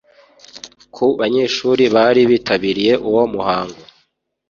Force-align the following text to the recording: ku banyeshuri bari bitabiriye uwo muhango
ku 0.95 1.05
banyeshuri 1.19 1.83
bari 1.95 2.21
bitabiriye 2.31 2.93
uwo 3.09 3.23
muhango 3.33 3.81